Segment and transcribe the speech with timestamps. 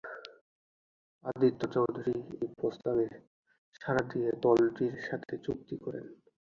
[1.25, 3.05] আদিত্য চৌধুরী এই প্রস্তাবে
[3.81, 6.05] সাড়া দিয়ে, দলটির সাথে চুক্তি করেন।